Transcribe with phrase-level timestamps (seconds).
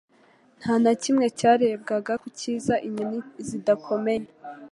[0.59, 4.25] Nta na kimwe cyarebwaga Ku Kiza inyoni zidakomeye